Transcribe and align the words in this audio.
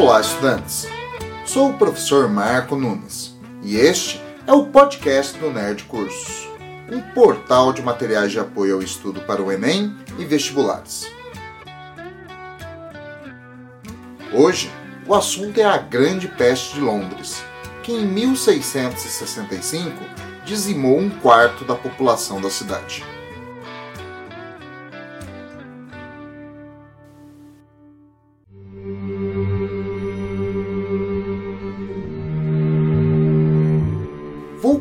Olá, 0.00 0.18
estudantes! 0.18 0.88
Sou 1.44 1.68
o 1.68 1.74
professor 1.74 2.26
Marco 2.26 2.74
Nunes 2.74 3.36
e 3.62 3.76
este 3.76 4.18
é 4.46 4.52
o 4.52 4.64
podcast 4.64 5.38
do 5.38 5.50
Nerd 5.50 5.84
Cursos, 5.84 6.48
um 6.90 7.02
portal 7.12 7.70
de 7.70 7.82
materiais 7.82 8.32
de 8.32 8.40
apoio 8.40 8.76
ao 8.76 8.82
estudo 8.82 9.20
para 9.20 9.42
o 9.42 9.52
Enem 9.52 9.94
e 10.18 10.24
vestibulares. 10.24 11.06
Hoje, 14.32 14.70
o 15.06 15.14
assunto 15.14 15.60
é 15.60 15.64
a 15.64 15.76
Grande 15.76 16.28
Peste 16.28 16.76
de 16.76 16.80
Londres, 16.80 17.42
que 17.82 17.92
em 17.92 18.06
1665 18.06 19.90
dizimou 20.46 20.98
um 20.98 21.10
quarto 21.10 21.62
da 21.62 21.74
população 21.74 22.40
da 22.40 22.48
cidade. 22.48 23.04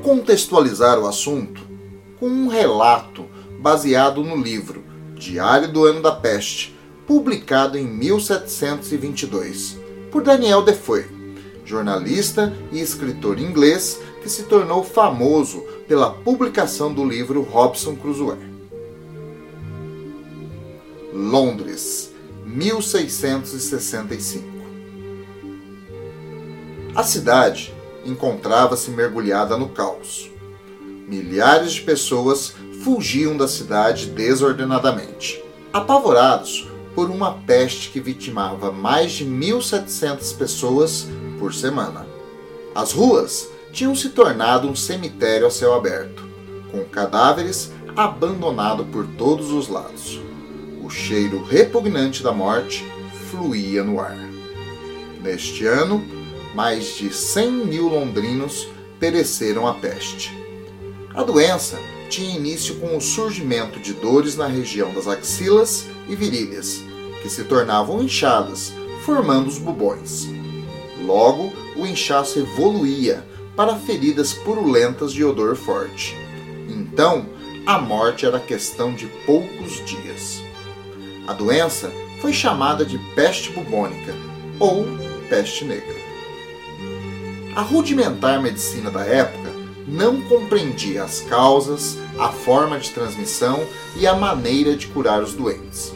Contextualizar 0.03 0.97
o 0.97 1.07
assunto 1.07 1.61
com 2.19 2.27
um 2.27 2.47
relato 2.47 3.25
baseado 3.59 4.23
no 4.23 4.35
livro 4.35 4.83
Diário 5.15 5.71
do 5.71 5.85
Ano 5.85 6.01
da 6.01 6.13
Peste, 6.13 6.75
publicado 7.05 7.77
em 7.77 7.85
1722, 7.85 9.77
por 10.09 10.23
Daniel 10.23 10.61
Defoe, 10.61 11.05
jornalista 11.65 12.55
e 12.71 12.79
escritor 12.79 13.37
inglês 13.39 13.99
que 14.23 14.29
se 14.29 14.43
tornou 14.43 14.81
famoso 14.83 15.59
pela 15.87 16.11
publicação 16.11 16.93
do 16.93 17.03
livro 17.03 17.41
Robson 17.41 17.95
Crusoe. 17.95 18.37
Londres, 21.13 22.13
1665. 22.45 24.47
A 26.95 27.03
cidade 27.03 27.73
encontrava-se 28.05 28.91
mergulhada 28.91 29.57
no 29.57 29.69
caos. 29.69 30.29
Milhares 31.07 31.73
de 31.73 31.81
pessoas 31.81 32.53
fugiam 32.83 33.35
da 33.35 33.47
cidade 33.47 34.07
desordenadamente, 34.07 35.43
apavorados 35.73 36.67
por 36.95 37.09
uma 37.09 37.33
peste 37.33 37.89
que 37.89 37.99
vitimava 37.99 38.71
mais 38.71 39.13
de 39.13 39.25
1.700 39.25 40.37
pessoas 40.37 41.07
por 41.37 41.53
semana. 41.53 42.05
As 42.73 42.91
ruas 42.91 43.49
tinham 43.71 43.95
se 43.95 44.09
tornado 44.09 44.67
um 44.67 44.75
cemitério 44.75 45.47
a 45.47 45.51
céu 45.51 45.73
aberto, 45.73 46.27
com 46.71 46.83
cadáveres 46.85 47.71
abandonados 47.95 48.87
por 48.87 49.05
todos 49.17 49.51
os 49.51 49.67
lados. 49.67 50.19
O 50.81 50.89
cheiro 50.89 51.43
repugnante 51.43 52.23
da 52.23 52.31
morte 52.31 52.85
fluía 53.29 53.83
no 53.83 53.99
ar. 53.99 54.17
Neste 55.21 55.65
ano, 55.65 56.03
mais 56.53 56.95
de 56.95 57.13
100 57.13 57.51
mil 57.65 57.87
londrinos 57.87 58.67
pereceram 58.99 59.67
à 59.67 59.73
peste. 59.73 60.37
A 61.13 61.23
doença 61.23 61.79
tinha 62.09 62.35
início 62.35 62.75
com 62.75 62.97
o 62.97 63.01
surgimento 63.01 63.79
de 63.79 63.93
dores 63.93 64.35
na 64.35 64.47
região 64.47 64.93
das 64.93 65.07
axilas 65.07 65.85
e 66.07 66.15
virilhas, 66.15 66.81
que 67.21 67.29
se 67.29 67.43
tornavam 67.43 68.01
inchadas, 68.01 68.73
formando 69.05 69.47
os 69.47 69.57
bubões. 69.57 70.27
Logo, 71.05 71.53
o 71.75 71.85
inchaço 71.85 72.39
evoluía 72.39 73.25
para 73.55 73.75
feridas 73.75 74.33
purulentas 74.33 75.13
de 75.13 75.23
odor 75.23 75.55
forte. 75.55 76.15
Então, 76.67 77.25
a 77.65 77.77
morte 77.77 78.25
era 78.25 78.39
questão 78.39 78.93
de 78.93 79.05
poucos 79.25 79.83
dias. 79.85 80.41
A 81.27 81.33
doença 81.33 81.91
foi 82.21 82.33
chamada 82.33 82.85
de 82.85 82.97
peste 83.15 83.51
bubônica 83.51 84.13
ou 84.59 84.85
peste 85.29 85.63
negra. 85.63 86.08
A 87.59 87.61
rudimentar 87.61 88.41
medicina 88.41 88.89
da 88.89 89.01
época 89.01 89.51
não 89.85 90.21
compreendia 90.21 91.03
as 91.03 91.19
causas, 91.19 91.97
a 92.17 92.29
forma 92.29 92.79
de 92.79 92.89
transmissão 92.89 93.67
e 93.97 94.07
a 94.07 94.15
maneira 94.15 94.77
de 94.77 94.87
curar 94.87 95.21
os 95.21 95.33
doentes. 95.33 95.93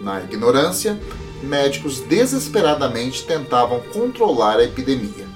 Na 0.00 0.22
ignorância, 0.22 0.98
médicos 1.42 2.00
desesperadamente 2.00 3.22
tentavam 3.24 3.80
controlar 3.92 4.56
a 4.56 4.64
epidemia. 4.64 5.26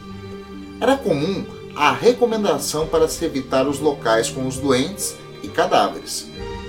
Era 0.80 0.96
comum 0.96 1.44
a 1.76 1.92
recomendação 1.92 2.86
para 2.86 3.06
se 3.06 3.22
evitar 3.26 3.68
os 3.68 3.78
locais 3.78 4.30
com 4.30 4.48
os 4.48 4.56
doentes 4.56 5.16
e 5.42 5.48
cadáveres, 5.48 6.28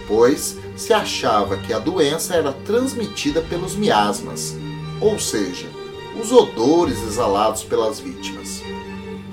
pois 0.10 0.58
se 0.76 0.92
achava 0.92 1.56
que 1.56 1.72
a 1.72 1.80
doença 1.80 2.36
era 2.36 2.52
transmitida 2.52 3.40
pelos 3.44 3.78
miasmas, 3.78 4.58
ou 5.00 5.18
seja, 5.18 5.68
os 6.22 6.34
odores 6.34 7.02
exalados 7.02 7.64
pelas 7.64 7.98
vítimas. 7.98 8.62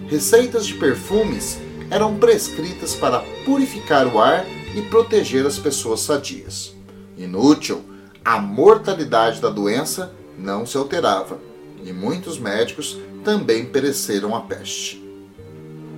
Receitas 0.09 0.67
de 0.67 0.75
perfumes 0.75 1.59
eram 1.91 2.17
prescritas 2.17 2.95
para 2.95 3.25
purificar 3.45 4.07
o 4.07 4.21
ar 4.21 4.47
e 4.77 4.83
proteger 4.83 5.45
as 5.45 5.59
pessoas 5.59 6.01
sadias. 6.01 6.77
Inútil, 7.19 7.83
a 8.25 8.41
mortalidade 8.41 9.41
da 9.41 9.51
doença 9.51 10.13
não 10.39 10.65
se 10.65 10.77
alterava 10.77 11.41
e 11.83 11.93
muitos 11.93 12.39
médicos 12.39 12.97
também 13.25 13.67
pereceram 13.67 14.33
à 14.37 14.43
peste. 14.43 15.05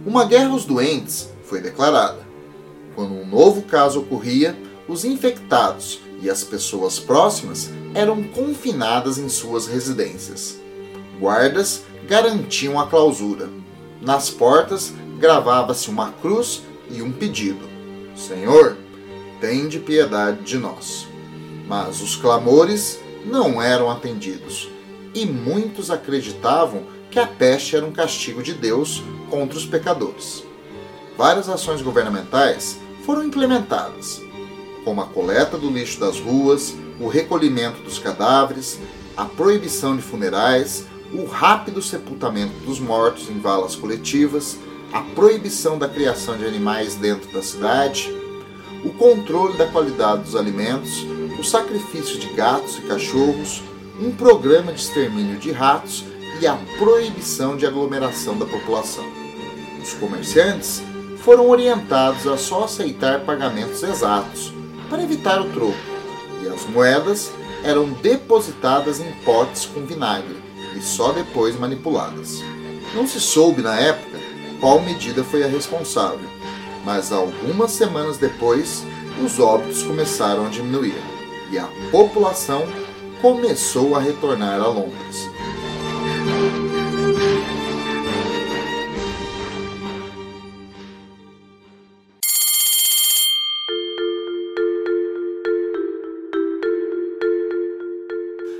Uma 0.06 0.24
guerra 0.24 0.52
aos 0.52 0.64
doentes 0.64 1.28
foi 1.44 1.60
declarada. 1.60 2.26
Quando 2.94 3.12
um 3.12 3.26
novo 3.26 3.60
caso 3.62 4.00
ocorria, 4.00 4.58
os 4.88 5.04
infectados 5.04 6.00
e 6.22 6.30
as 6.30 6.42
pessoas 6.42 6.98
próximas 6.98 7.68
eram 7.92 8.22
confinadas 8.22 9.18
em 9.18 9.28
suas 9.28 9.66
residências. 9.66 10.58
Guardas 11.20 11.82
garantiam 12.08 12.80
a 12.80 12.86
clausura 12.86 13.50
nas 14.00 14.30
portas 14.30 14.92
gravava-se 15.18 15.88
uma 15.90 16.12
cruz 16.12 16.62
e 16.90 17.02
um 17.02 17.12
pedido: 17.12 17.68
Senhor, 18.14 18.76
tende 19.40 19.78
piedade 19.78 20.42
de 20.42 20.58
nós. 20.58 21.06
Mas 21.66 22.00
os 22.00 22.16
clamores 22.16 22.98
não 23.24 23.60
eram 23.60 23.90
atendidos, 23.90 24.70
e 25.14 25.26
muitos 25.26 25.90
acreditavam 25.90 26.84
que 27.10 27.18
a 27.18 27.26
peste 27.26 27.76
era 27.76 27.84
um 27.84 27.92
castigo 27.92 28.42
de 28.42 28.54
Deus 28.54 29.02
contra 29.30 29.58
os 29.58 29.66
pecadores. 29.66 30.44
Várias 31.16 31.48
ações 31.48 31.82
governamentais 31.82 32.78
foram 33.04 33.24
implementadas, 33.24 34.20
como 34.84 35.00
a 35.00 35.06
coleta 35.06 35.58
do 35.58 35.70
lixo 35.70 35.98
das 35.98 36.20
ruas, 36.20 36.74
o 37.00 37.08
recolhimento 37.08 37.82
dos 37.82 37.98
cadáveres, 37.98 38.78
a 39.16 39.24
proibição 39.24 39.96
de 39.96 40.02
funerais, 40.02 40.86
o 41.12 41.24
rápido 41.24 41.80
sepultamento 41.80 42.54
dos 42.66 42.78
mortos 42.78 43.28
em 43.30 43.38
valas 43.38 43.74
coletivas, 43.74 44.58
a 44.92 45.00
proibição 45.00 45.78
da 45.78 45.88
criação 45.88 46.36
de 46.36 46.44
animais 46.44 46.94
dentro 46.94 47.30
da 47.32 47.42
cidade, 47.42 48.12
o 48.84 48.90
controle 48.90 49.56
da 49.56 49.66
qualidade 49.66 50.22
dos 50.22 50.36
alimentos, 50.36 51.04
o 51.38 51.44
sacrifício 51.44 52.18
de 52.18 52.28
gatos 52.28 52.78
e 52.78 52.82
cachorros, 52.82 53.62
um 54.00 54.10
programa 54.12 54.72
de 54.72 54.80
extermínio 54.80 55.38
de 55.38 55.50
ratos 55.50 56.04
e 56.40 56.46
a 56.46 56.56
proibição 56.78 57.56
de 57.56 57.66
aglomeração 57.66 58.38
da 58.38 58.46
população. 58.46 59.04
Os 59.82 59.92
comerciantes 59.94 60.82
foram 61.18 61.48
orientados 61.48 62.26
a 62.26 62.36
só 62.36 62.64
aceitar 62.64 63.20
pagamentos 63.20 63.82
exatos 63.82 64.52
para 64.88 65.02
evitar 65.02 65.40
o 65.40 65.50
troco, 65.50 65.76
e 66.42 66.48
as 66.48 66.64
moedas 66.66 67.32
eram 67.64 67.90
depositadas 67.90 69.00
em 69.00 69.10
potes 69.24 69.66
com 69.66 69.84
vinagre 69.84 70.47
e 70.76 70.80
só 70.80 71.12
depois 71.12 71.58
manipuladas. 71.58 72.42
Não 72.94 73.06
se 73.06 73.20
soube 73.20 73.62
na 73.62 73.78
época 73.78 74.18
qual 74.60 74.80
medida 74.80 75.22
foi 75.22 75.44
a 75.44 75.48
responsável, 75.48 76.28
mas 76.84 77.12
algumas 77.12 77.72
semanas 77.72 78.16
depois 78.16 78.84
os 79.24 79.38
óbitos 79.38 79.82
começaram 79.82 80.46
a 80.46 80.48
diminuir 80.48 81.00
e 81.50 81.58
a 81.58 81.68
população 81.90 82.66
começou 83.20 83.96
a 83.96 84.00
retornar 84.00 84.60
a 84.60 84.66
Londres. 84.68 85.28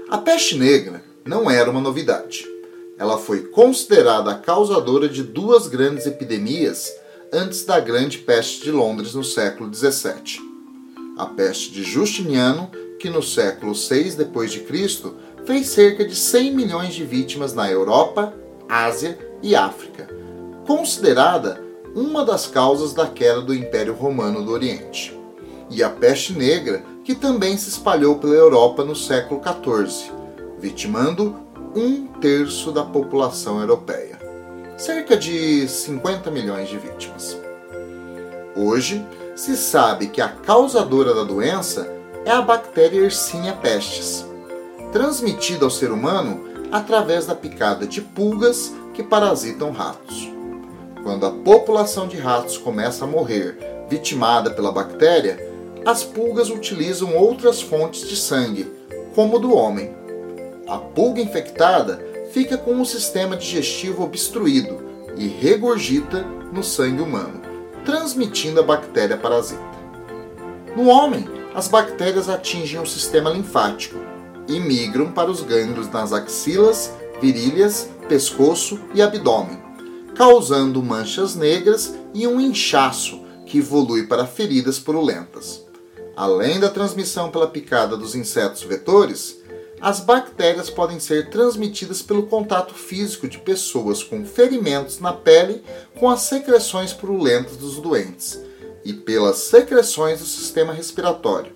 A 0.08 0.19
peste 0.19 0.56
negra 0.56 1.07
não 1.28 1.50
era 1.50 1.70
uma 1.70 1.80
novidade. 1.80 2.46
Ela 2.98 3.19
foi 3.19 3.42
considerada 3.42 4.30
a 4.30 4.38
causadora 4.38 5.06
de 5.06 5.22
duas 5.22 5.69
grandes 5.69 6.06
epidemias 6.06 6.90
antes 7.30 7.66
da 7.66 7.78
Grande 7.78 8.16
Peste 8.16 8.64
de 8.64 8.72
Londres 8.72 9.12
no 9.12 9.22
século 9.22 9.69
17. 9.69 10.40
A 11.19 11.26
peste 11.26 11.70
de 11.70 11.82
Justiniano, 11.82 12.70
que 12.98 13.10
no 13.10 13.22
século 13.22 13.75
6 13.75 14.14
depois 14.14 14.50
de 14.50 14.60
Cristo 14.60 15.16
fez 15.44 15.69
cerca 15.69 16.02
de 16.02 16.16
100 16.16 16.54
milhões 16.54 16.94
de 16.94 17.04
vítimas 17.04 17.52
na 17.52 17.70
Europa, 17.70 18.32
Ásia 18.66 19.19
e 19.42 19.54
África, 19.54 20.08
considerada 20.66 21.62
uma 21.94 22.25
das 22.25 22.46
causas 22.46 22.94
da 22.94 23.06
queda 23.06 23.42
do 23.42 23.54
Império 23.54 23.92
Romano 23.92 24.42
do 24.42 24.50
Oriente. 24.50 25.14
E 25.70 25.82
a 25.82 25.90
peste 25.90 26.32
negra, 26.32 26.82
que 27.04 27.14
também 27.14 27.58
se 27.58 27.69
espalhou 27.69 28.16
pela 28.16 28.34
Europa 28.34 28.82
no 28.82 28.96
século 28.96 29.42
XIV, 29.42 30.16
vitimando 30.60 31.37
um 31.75 32.06
terço 32.20 32.72
da 32.72 32.84
população 32.84 33.60
europeia, 33.60 34.19
cerca 34.76 35.16
de 35.16 35.69
50 35.69 36.31
milhões 36.31 36.69
de 36.69 36.78
vítimas. 36.78 37.38
Hoje, 38.56 39.05
se 39.37 39.56
sabe 39.56 40.08
que 40.08 40.20
a 40.20 40.28
causadora 40.28 41.14
da 41.14 41.22
doença 41.22 41.88
é 42.25 42.31
a 42.31 42.43
bactéria 42.43 43.02
Yersinia 43.02 43.52
pestis, 43.52 44.26
transmitida 44.93 45.64
ao 45.64 45.70
ser 45.70 45.93
humano 45.93 46.44
através 46.72 47.26
da 47.26 47.34
picada 47.34 47.87
de 47.87 48.00
pulgas 48.00 48.72
que 48.94 49.02
parasitam 49.02 49.70
ratos. 49.70 50.31
Quando 51.02 51.25
a 51.25 51.31
população 51.31 52.08
de 52.08 52.16
ratos 52.16 52.58
começa 52.58 53.04
a 53.04 53.08
morrer 53.08 53.58
vitimada 53.88 54.50
pela 54.50 54.72
bactéria, 54.72 55.38
as 55.87 56.04
pulgas 56.04 56.50
utilizam 56.50 57.16
outras 57.16 57.62
fontes 57.62 58.06
de 58.06 58.16
sangue, 58.16 58.70
como 59.14 59.37
o 59.37 59.38
do 59.38 59.54
homem. 59.54 59.97
A 60.68 60.76
pulga 60.76 61.22
infectada 61.22 61.98
fica 62.30 62.58
com 62.58 62.78
o 62.78 62.84
sistema 62.84 63.34
digestivo 63.34 64.04
obstruído 64.04 64.84
e 65.16 65.26
regurgita 65.26 66.22
no 66.52 66.62
sangue 66.62 67.00
humano, 67.00 67.40
transmitindo 67.86 68.60
a 68.60 68.62
bactéria 68.62 69.16
parasita. 69.16 69.62
No 70.76 70.88
homem, 70.88 71.26
as 71.54 71.68
bactérias 71.68 72.28
atingem 72.28 72.78
o 72.78 72.86
sistema 72.86 73.30
linfático 73.30 73.96
e 74.46 74.60
migram 74.60 75.10
para 75.10 75.30
os 75.30 75.40
gânglios 75.40 75.90
nas 75.90 76.12
axilas, 76.12 76.92
virilhas, 77.18 77.88
pescoço 78.06 78.78
e 78.94 79.00
abdômen, 79.00 79.58
causando 80.14 80.82
manchas 80.82 81.34
negras 81.34 81.94
e 82.12 82.26
um 82.26 82.38
inchaço 82.38 83.22
que 83.46 83.58
evolui 83.58 84.06
para 84.06 84.26
feridas 84.26 84.78
purulentas. 84.78 85.66
Além 86.14 86.60
da 86.60 86.68
transmissão 86.68 87.30
pela 87.30 87.46
picada 87.46 87.96
dos 87.96 88.14
insetos 88.14 88.62
vetores, 88.62 89.38
as 89.80 90.00
bactérias 90.00 90.69
podem 90.69 90.98
ser 90.98 91.30
transmitidas 91.30 92.02
pelo 92.02 92.25
contato 92.25 92.75
físico 92.75 93.28
de 93.28 93.38
pessoas 93.38 94.02
com 94.02 94.25
ferimentos 94.25 95.00
na 95.00 95.12
pele 95.12 95.62
com 95.98 96.08
as 96.08 96.22
secreções 96.22 96.92
purulentas 96.92 97.56
dos 97.56 97.78
doentes 97.78 98.40
e 98.84 98.92
pelas 98.92 99.38
secreções 99.38 100.20
do 100.20 100.26
sistema 100.26 100.72
respiratório, 100.72 101.52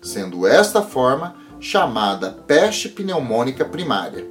sendo 0.00 0.46
esta 0.46 0.82
forma 0.82 1.36
chamada 1.58 2.30
peste 2.46 2.88
pneumônica 2.88 3.64
primária, 3.64 4.26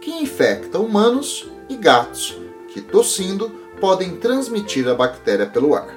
que 0.00 0.10
infecta 0.10 0.78
humanos 0.78 1.48
e 1.68 1.76
gatos, 1.76 2.38
que 2.72 2.80
tossindo 2.80 3.50
podem 3.80 4.16
transmitir 4.16 4.88
a 4.88 4.94
bactéria 4.94 5.46
pelo 5.46 5.74
ar. 5.74 5.88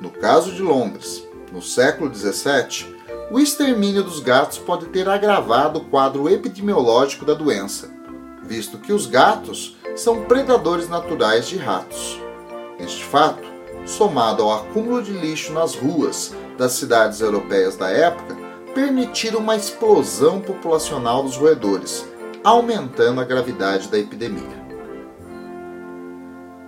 No 0.00 0.10
caso 0.10 0.52
de 0.52 0.62
Londres, 0.62 1.26
no 1.52 1.62
século 1.62 2.12
XVII, 2.12 2.91
o 3.32 3.40
extermínio 3.40 4.04
dos 4.04 4.20
gatos 4.20 4.58
pode 4.58 4.86
ter 4.88 5.08
agravado 5.08 5.78
o 5.78 5.84
quadro 5.86 6.28
epidemiológico 6.28 7.24
da 7.24 7.32
doença, 7.32 7.90
visto 8.42 8.76
que 8.76 8.92
os 8.92 9.06
gatos 9.06 9.78
são 9.96 10.24
predadores 10.26 10.86
naturais 10.86 11.48
de 11.48 11.56
ratos. 11.56 12.20
Este 12.78 13.02
fato, 13.02 13.48
somado 13.86 14.42
ao 14.42 14.52
acúmulo 14.52 15.02
de 15.02 15.12
lixo 15.12 15.50
nas 15.54 15.74
ruas 15.74 16.34
das 16.58 16.72
cidades 16.72 17.22
europeias 17.22 17.74
da 17.74 17.88
época, 17.88 18.36
permitiram 18.74 19.38
uma 19.38 19.56
explosão 19.56 20.38
populacional 20.38 21.22
dos 21.22 21.36
roedores, 21.36 22.06
aumentando 22.44 23.18
a 23.18 23.24
gravidade 23.24 23.88
da 23.88 23.98
epidemia. 23.98 24.62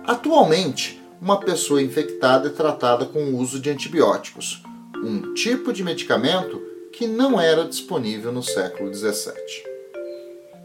Atualmente, 0.03 0.99
uma 1.21 1.39
pessoa 1.39 1.79
infectada 1.79 2.47
é 2.47 2.51
tratada 2.51 3.05
com 3.05 3.19
o 3.19 3.37
uso 3.37 3.59
de 3.59 3.69
antibióticos, 3.69 4.63
um 5.03 5.33
tipo 5.33 5.73
de 5.73 5.83
medicamento 5.83 6.61
que 6.91 7.07
não 7.07 7.39
era 7.39 7.65
disponível 7.65 8.31
no 8.31 8.41
século 8.41 8.93
XVII. 8.93 9.33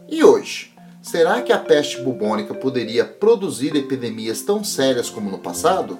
E 0.07 0.23
hoje, 0.23 0.73
será 1.01 1.41
que 1.41 1.51
a 1.51 1.57
peste 1.57 2.01
bubônica 2.01 2.53
poderia 2.53 3.03
produzir 3.03 3.75
epidemias 3.75 4.41
tão 4.41 4.63
sérias 4.63 5.09
como 5.09 5.29
no 5.29 5.39
passado? 5.39 5.99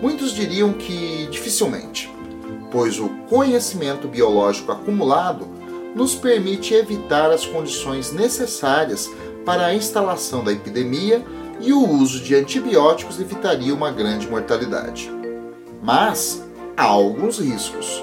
Muitos 0.00 0.32
diriam 0.32 0.72
que 0.72 1.26
dificilmente, 1.30 2.10
pois 2.70 3.00
o 3.00 3.08
conhecimento 3.28 4.06
biológico 4.06 4.72
acumulado 4.72 5.46
nos 5.94 6.14
permite 6.14 6.74
evitar 6.74 7.30
as 7.30 7.46
condições 7.46 8.12
necessárias 8.12 9.10
para 9.44 9.66
a 9.66 9.74
instalação 9.74 10.42
da 10.42 10.52
epidemia 10.52 11.24
e 11.60 11.72
o 11.72 11.88
uso 11.88 12.20
de 12.20 12.34
antibióticos 12.34 13.20
evitaria 13.20 13.74
uma 13.74 13.90
grande 13.90 14.28
mortalidade. 14.28 15.10
Mas 15.82 16.43
há 16.76 16.84
alguns 16.84 17.38
riscos. 17.38 18.02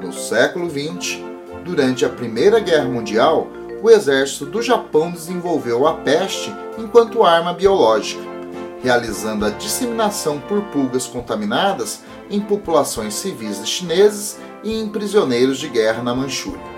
No 0.00 0.12
século 0.12 0.70
XX, 0.70 1.20
durante 1.64 2.04
a 2.04 2.08
Primeira 2.08 2.60
Guerra 2.60 2.84
Mundial, 2.84 3.48
o 3.82 3.90
exército 3.90 4.46
do 4.46 4.62
Japão 4.62 5.10
desenvolveu 5.10 5.86
a 5.86 5.94
peste 5.94 6.54
enquanto 6.78 7.24
arma 7.24 7.52
biológica, 7.52 8.22
realizando 8.82 9.44
a 9.44 9.50
disseminação 9.50 10.40
por 10.40 10.62
pulgas 10.64 11.06
contaminadas 11.06 12.02
em 12.30 12.40
populações 12.40 13.14
civis 13.14 13.66
chineses 13.68 14.38
e 14.62 14.80
em 14.80 14.88
prisioneiros 14.88 15.58
de 15.58 15.68
guerra 15.68 16.02
na 16.02 16.14
Manchúria. 16.14 16.74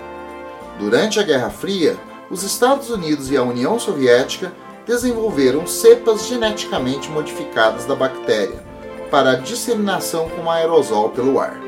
Durante 0.79 1.19
a 1.19 1.23
Guerra 1.23 1.49
Fria, 1.49 1.97
os 2.29 2.43
Estados 2.43 2.89
Unidos 2.89 3.31
e 3.31 3.37
a 3.37 3.43
União 3.43 3.79
Soviética 3.79 4.51
desenvolveram 4.85 5.65
cepas 5.65 6.27
geneticamente 6.27 7.09
modificadas 7.09 7.85
da 7.85 7.95
bactéria 7.95 8.66
para 9.09 9.31
a 9.31 9.35
disseminação 9.35 10.29
com 10.29 10.49
aerosol 10.49 11.09
pelo 11.09 11.39
ar. 11.39 11.59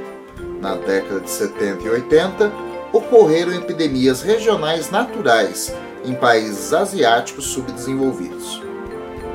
Na 0.62 0.76
década 0.76 1.22
de 1.22 1.30
70 1.30 1.84
e 1.84 1.90
80, 1.90 2.52
ocorreram 2.92 3.54
epidemias 3.54 4.22
regionais 4.22 4.90
naturais 4.90 5.74
em 6.04 6.14
países 6.14 6.74
asiáticos 6.74 7.46
subdesenvolvidos. 7.46 8.62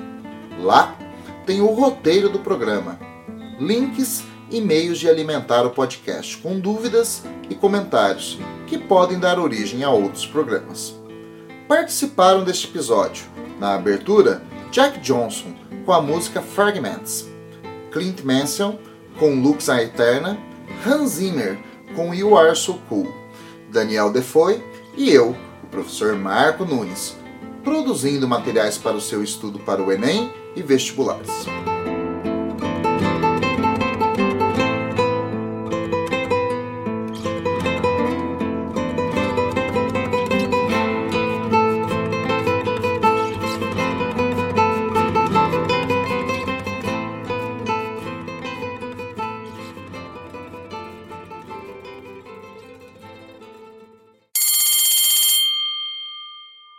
Lá 0.59 0.97
tem 1.45 1.61
o 1.61 1.67
roteiro 1.67 2.27
do 2.27 2.39
programa, 2.39 2.99
links 3.57 4.25
e 4.49 4.59
meios 4.59 4.99
de 4.99 5.09
alimentar 5.09 5.65
o 5.65 5.69
podcast 5.69 6.35
com 6.37 6.59
dúvidas 6.59 7.23
e 7.49 7.55
comentários 7.55 8.37
que 8.67 8.77
podem 8.77 9.19
dar 9.19 9.39
origem 9.39 9.85
a 9.85 9.89
outros 9.89 10.25
programas. 10.25 10.93
Participaram 11.69 12.43
deste 12.43 12.67
episódio, 12.67 13.23
na 13.57 13.75
abertura, 13.75 14.43
Jack 14.69 14.99
Johnson 14.99 15.53
com 15.85 15.93
a 15.93 16.01
música 16.01 16.41
Fragments, 16.41 17.25
Clint 17.91 18.21
Mansell 18.23 18.77
com 19.19 19.41
Lux 19.41 19.69
a 19.69 19.81
Eterna, 19.81 20.37
Hans 20.85 21.11
Zimmer 21.11 21.57
com 21.95 22.13
You 22.13 22.37
Are 22.37 22.55
So 22.55 22.79
Cool, 22.87 23.13
Daniel 23.69 24.11
Defoe 24.11 24.61
e 24.95 25.09
eu, 25.09 25.35
o 25.63 25.67
professor 25.67 26.15
Marco 26.15 26.65
Nunes, 26.65 27.15
produzindo 27.63 28.27
materiais 28.27 28.77
para 28.77 28.95
o 28.95 29.01
seu 29.01 29.23
estudo 29.23 29.59
para 29.59 29.81
o 29.81 29.91
Enem 29.91 30.31
e 30.55 30.61
vestibulares. 30.61 31.45